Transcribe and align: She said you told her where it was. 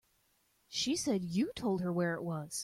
She 0.67 0.95
said 0.95 1.23
you 1.23 1.53
told 1.53 1.81
her 1.81 1.93
where 1.93 2.15
it 2.15 2.23
was. 2.23 2.59